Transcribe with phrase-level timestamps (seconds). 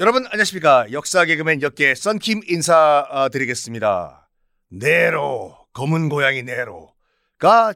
[0.00, 4.28] 여러분 안녕하십니까 역사 개그맨 역계 썬킴 인사드리겠습니다.
[4.70, 7.74] 네로 검은 고양이 네로가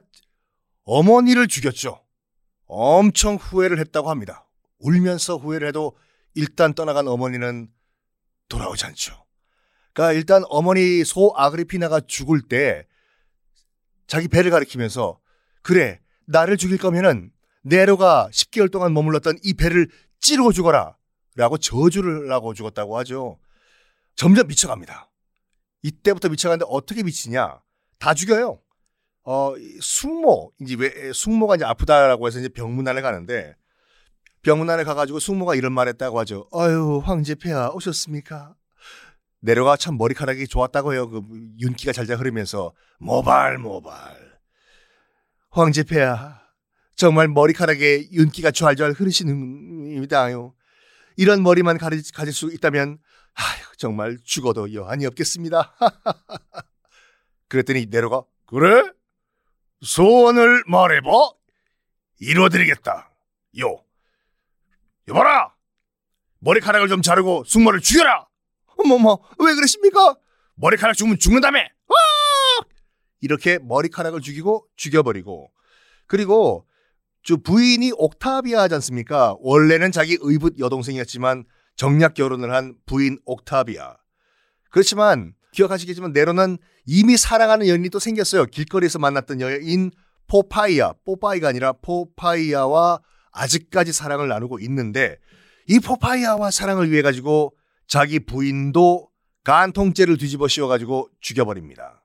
[0.83, 2.03] 어머니를 죽였죠.
[2.65, 4.49] 엄청 후회를 했다고 합니다.
[4.79, 5.95] 울면서 후회를 해도
[6.35, 7.69] 일단 떠나간 어머니는
[8.49, 9.25] 돌아오지 않죠.
[9.93, 12.85] 그러니까 일단 어머니 소 아그리피나가 죽을 때
[14.07, 15.21] 자기 배를 가리키면서
[15.61, 19.87] 그래 나를 죽일 거면은 네로가 10개월 동안 머물렀던 이 배를
[20.19, 20.98] 찌르고 죽어라
[21.35, 23.39] 라고 저주를 하고 죽었다고 하죠.
[24.15, 25.09] 점점 미쳐갑니다.
[25.83, 27.61] 이때부터 미쳐가는데 어떻게 미치냐?
[27.99, 28.61] 다 죽여요.
[29.23, 33.55] 어, 숙모, 이제 왜, 숙모가 이제 아프다라고 해서 이제 병문안에 가는데,
[34.41, 36.49] 병문안에 가가지고 숙모가 이런 말 했다고 하죠.
[36.53, 38.55] 어유 황제 폐하 오셨습니까?
[39.41, 41.09] 내려가 참 머리카락이 좋았다고 해요.
[41.09, 41.21] 그
[41.59, 44.17] 윤기가 잘잘 흐르면서, 모발, 모발.
[45.51, 46.41] 황제 폐하,
[46.95, 50.53] 정말 머리카락에 윤기가 잘잘 흐르시는입니다요.
[51.19, 52.97] 이런 머리만 가리, 가질 수 있다면,
[53.33, 55.75] 아휴, 정말 죽어도 여한이 없겠습니다.
[57.49, 58.89] 그랬더니 내려가, 그래?
[59.81, 61.09] 소원을 말해봐.
[62.21, 63.11] 이루어드리겠다.
[63.59, 63.83] 요.
[65.09, 65.53] 여봐라!
[66.39, 68.25] 머리카락을 좀 자르고 숙모를 죽여라!
[68.77, 70.15] 어머머, 왜 그러십니까?
[70.55, 71.59] 머리카락 죽으면 죽는다며!
[71.59, 71.97] 와!
[73.19, 75.51] 이렇게 머리카락을 죽이고 죽여버리고,
[76.07, 76.68] 그리고
[77.23, 79.35] 저 부인이 옥타비아하지 않습니까?
[79.39, 81.45] 원래는 자기 의붓 여동생이었지만
[81.75, 83.95] 정략 결혼을 한 부인 옥타비아.
[84.69, 88.45] 그렇지만 기억하시겠지만 네로는 이미 사랑하는 여인이 또 생겼어요.
[88.45, 89.91] 길거리에서 만났던 여인
[90.27, 95.17] 포파이아, 뽀파이가 아니라 포파이아와 아직까지 사랑을 나누고 있는데
[95.67, 97.55] 이 포파이아와 사랑을 위해 가지고
[97.87, 99.09] 자기 부인도
[99.43, 102.03] 간통죄를 뒤집어 씌워 가지고 죽여버립니다.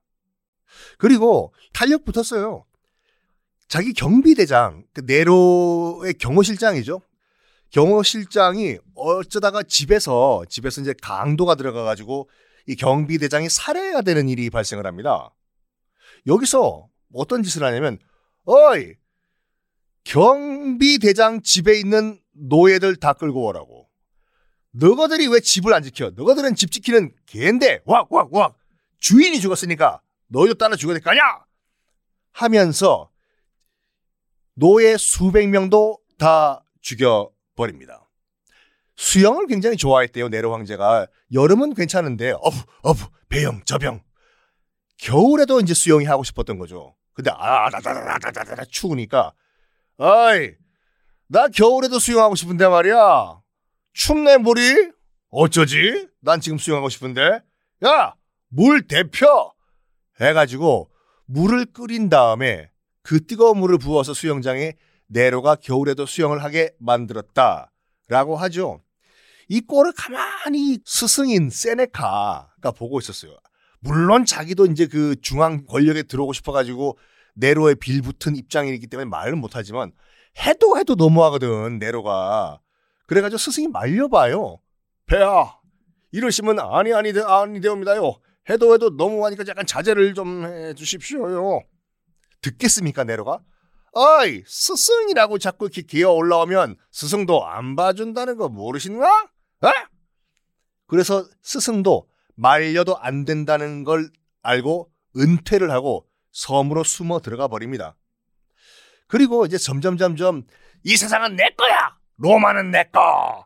[0.97, 2.65] 그리고 탄력 붙었어요.
[3.67, 7.01] 자기 경비대장, 그 네로의 경호실장이죠.
[7.71, 12.29] 경호실장이 어쩌다가 집에서, 집에서 이제 강도가 들어가가지고
[12.67, 15.33] 이 경비대장이 살해가 되는 일이 발생을 합니다.
[16.27, 17.99] 여기서 어떤 짓을 하냐면,
[18.45, 18.93] 어이!
[20.03, 23.89] 경비대장 집에 있는 노예들 다 끌고 오라고.
[24.71, 26.11] 너희들이 왜 집을 안 지켜?
[26.15, 28.57] 너희들은 집 지키는 개인데, 왁, 왁, 왁!
[28.99, 31.23] 주인이 죽었으니까 너희도 따라 죽어야 될 거 아니야?
[32.31, 33.09] 하면서
[34.55, 38.09] 노예 수백 명도 다 죽여버립니다.
[38.95, 41.07] 수영을 굉장히 좋아했대요, 네로 황제가.
[41.33, 44.01] 여름은 괜찮은데, 어부, 어부, 배영, 저병.
[44.97, 46.95] 겨울에도 이제 수영이 하고 싶었던 거죠.
[47.13, 49.33] 근데, 아, 다다다다다다 추우니까,
[49.97, 50.51] 어이,
[51.27, 53.41] 나 겨울에도 수영하고 싶은데 말이야.
[53.93, 54.91] 춥네, 물이?
[55.29, 56.07] 어쩌지?
[56.21, 57.41] 난 지금 수영하고 싶은데.
[57.85, 58.13] 야,
[58.47, 59.53] 물 대표!
[60.21, 60.89] 해가지고,
[61.25, 62.69] 물을 끓인 다음에
[63.05, 64.73] 그 뜨거운 물을 부어서 수영장에
[65.07, 68.81] 네로가 겨울에도 수영을 하게 만들었다라고 하죠.
[69.47, 73.37] 이 꼴을 가만히 스승인 세네카가 보고 있었어요.
[73.79, 76.97] 물론 자기도 이제 그 중앙 권력에 들어오고 싶어가지고
[77.35, 79.91] 네로의 빌붙은 입장이기 때문에 말은 못하지만
[80.43, 82.59] 해도 해도 너무하거든 네로가.
[83.05, 84.57] 그래가지고 스승이 말려봐요.
[85.05, 85.59] 배야
[86.11, 88.15] 이러시면 아니 아니 아니 되옵니다요.
[88.49, 91.61] 해도 해도 너무하니까 약간 자제를 좀 해주십시오요.
[92.45, 93.39] 듣겠습니까 네로가?
[93.93, 99.07] 어이 스승이라고 자꾸 이렇게 기어 올라오면 스승도 안 봐준다는 거 모르시는가?
[99.61, 99.69] 어?
[100.87, 104.09] 그래서 스승도 말려도 안 된다는 걸
[104.41, 107.95] 알고 은퇴를 하고 섬으로 숨어 들어가 버립니다.
[109.07, 110.43] 그리고 이제 점점 점점
[110.83, 111.97] 이 세상은 내 거야.
[112.17, 113.45] 로마는 내 거.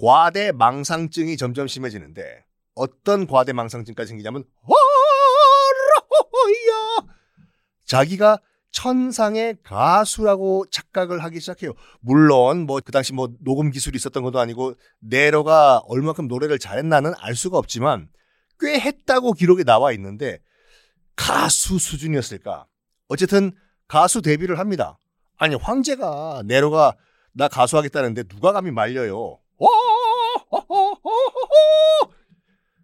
[0.00, 2.44] 과대 망상증이 점점 심해지는데
[2.74, 5.01] 어떤 과대 망상증까지 생기냐면 허라호야
[7.84, 8.38] 자기가
[8.70, 11.72] 천상의 가수라고 착각을 하기 시작해요.
[12.00, 17.34] 물론 뭐 그 당시 뭐 녹음 기술이 있었던 것도 아니고 네로가 얼마큼 노래를 잘했나는 알
[17.34, 18.08] 수가 없지만
[18.58, 20.38] 꽤 했다고 기록이 나와 있는데
[21.16, 22.66] 가수 수준이었을까?
[23.08, 23.52] 어쨌든
[23.88, 24.98] 가수 데뷔를 합니다.
[25.36, 26.94] 아니 황제가 네로가
[27.34, 29.38] 나 가수하겠다는데 누가 감히 말려요?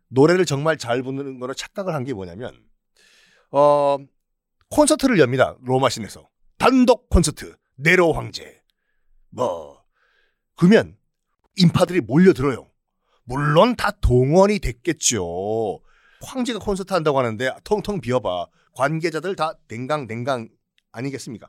[0.08, 2.52] 노래를 정말 잘 부르는 거로 착각을 한 게 뭐냐면
[3.50, 3.96] 어
[4.70, 5.56] 콘서트를 엽니다.
[5.62, 6.28] 로마 시내에서.
[6.58, 7.56] 단독 콘서트.
[7.76, 8.62] 네로 황제.
[9.30, 9.82] 뭐
[10.56, 10.96] 그러면
[11.56, 12.68] 인파들이 몰려들어요.
[13.24, 15.80] 물론 다 동원이 됐겠죠.
[16.22, 18.46] 황제가 콘서트 한다고 하는데 텅텅 비어봐.
[18.74, 20.48] 관계자들 다 댕강댕강
[20.92, 21.48] 아니겠습니까?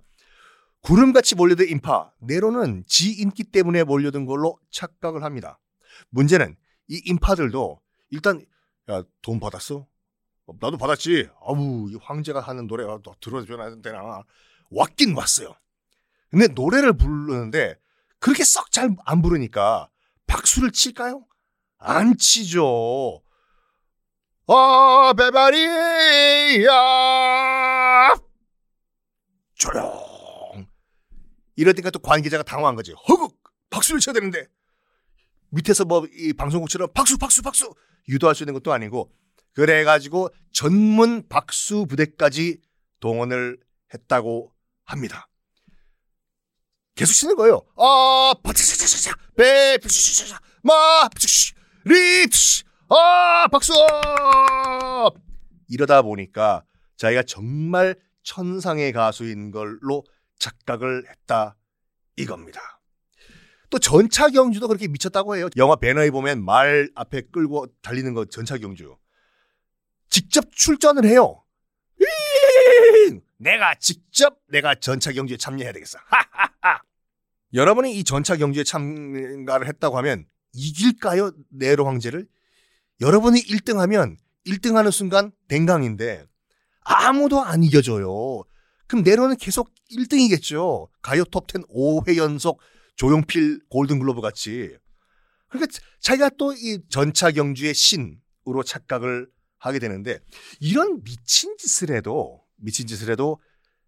[0.82, 2.12] 구름같이 몰려든 인파.
[2.20, 5.60] 네로는 지 인기 때문에 몰려든 걸로 착각을 합니다.
[6.10, 6.56] 문제는
[6.88, 7.82] 이 인파들도
[8.12, 8.46] 일단
[8.90, 9.88] 야 돈 받았어?
[10.50, 11.30] 어, 나도 받았지.
[11.46, 14.24] 아우, 이 황제가 하는 노래가 너 들어줘야 되나.
[14.72, 15.54] 왔긴 왔어요.
[16.32, 17.76] 근데 노래를 부르는데
[18.20, 19.90] 그렇게 썩 잘 안 부르니까
[20.28, 21.26] 박수를 칠까요?
[21.78, 23.22] 안 치죠.
[24.48, 26.70] 아, 베바리야!
[29.56, 30.68] 조용.
[31.56, 32.94] 이럴 때니까 또 관계자가 당황한 거지.
[33.08, 33.38] 허극!
[33.70, 34.48] 박수를 쳐야 되는데.
[35.52, 37.74] 밑에서 뭐, 이 방송국처럼 박수, 박수, 박수!
[38.08, 39.12] 유도할 수 있는 것도 아니고.
[39.54, 42.60] 그래가지고 전문 박수 부대까지
[43.00, 43.58] 동원을
[43.94, 44.54] 했다고
[44.86, 45.28] 합니다.
[46.96, 47.62] 계속 치는 거예요.
[47.78, 51.54] 아, 바차차차차, 배, 푸시샤샤, 마, 푸시,
[51.86, 53.74] 리, 푸시, 아, 박수!
[55.70, 56.64] 이러다 보니까
[56.98, 60.04] 자기가 정말 천상의 가수인 걸로
[60.40, 61.56] 착각을 했다
[62.18, 62.60] 이겁니다.
[63.70, 65.48] 또 전차 경주도 그렇게 미쳤다고 해요.
[65.56, 68.98] 영화 배너에 보면 말 앞에 끌고 달리는 거 전차 경주.
[70.10, 71.44] 직접 출전을 해요.
[73.38, 75.98] 내가 직접 내가 전차 경주에 참여해야 되겠어.
[77.54, 81.32] 여러분이 이 전차 경주에 참가를 했다고 하면 이길까요?
[81.50, 82.28] 네로 황제를?
[83.02, 86.26] 여러분이 1등하면 1등하는 순간 댕강인데
[86.82, 88.44] 아무도 안 이겨줘요.
[88.88, 90.90] 그럼 네로는 계속 1등이겠죠.
[91.02, 92.60] 가요 톱10 5회 연속
[92.96, 94.76] 조용필 골든글로브 같이.
[95.48, 99.28] 그러니까 자기가 또 이 전차 경주의 신으로 착각을
[99.60, 100.20] 하게 되는데
[100.60, 103.40] 이런 미친 짓을 해도 미친 짓을 해도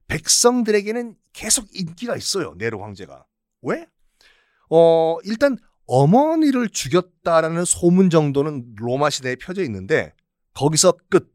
[0.07, 2.53] 백성들에게는 계속 인기가 있어요.
[2.57, 3.25] 네로 황제가.
[3.62, 3.88] 왜?
[4.69, 5.57] 어, 일단
[5.88, 10.13] 어머니를 죽였다라는 소문 정도는 로마 시대에 펴져 있는데
[10.53, 11.33] 거기서 끝.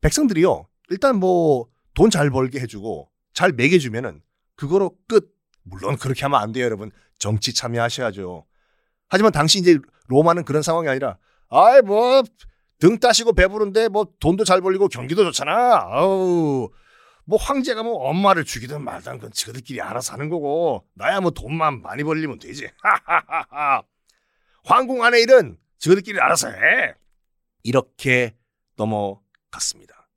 [0.00, 0.68] 백성들이요.
[0.90, 4.22] 일단 뭐 돈 잘 벌게 해주고 잘 먹여주면은
[4.56, 5.30] 그거로 끝.
[5.62, 6.90] 물론 그렇게 하면 안 돼요, 여러분.
[7.18, 8.46] 정치 참여하셔야죠.
[9.08, 9.78] 하지만 당시 이제
[10.08, 11.18] 로마는 그런 상황이 아니라
[11.48, 12.22] 아이 뭐
[12.82, 15.86] 등 따시고 배부른데 뭐 돈도 잘 벌리고 경기도 좋잖아.
[15.88, 16.68] 아우
[17.24, 22.02] 뭐 황제가 뭐 엄마를 죽이든 말든 그건 지그들끼리 알아서 하는 거고 나야 뭐 돈만 많이
[22.02, 22.68] 벌리면 되지.
[24.64, 26.94] 황궁 안의 일은 지그들끼리 알아서 해.
[27.62, 28.34] 이렇게
[28.74, 30.08] 넘어갔습니다.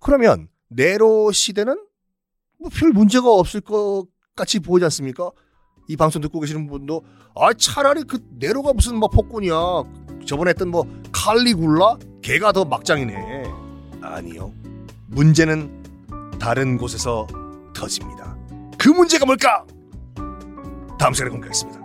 [0.00, 1.72] 그러면 네로 시대는
[2.58, 4.04] 뭐 별 문제가 없을 것
[4.36, 5.30] 같이 보이지 않습니까?
[5.88, 7.02] 이 방송 듣고 계시는 분도
[7.34, 9.54] 아 차라리 그 네로가 무슨 뭐 폭군이야.
[10.26, 10.84] 저번에 했던 뭐
[11.24, 13.44] 칼리굴라 걔가 더 막장이네.
[14.00, 14.52] 아니요.
[15.08, 15.82] 문제는
[16.38, 17.26] 다른 곳에서
[17.74, 18.36] 터집니다.
[18.78, 19.64] 그 문제가 뭘까?
[20.98, 21.79] 다음 시간에 공개하겠습니다.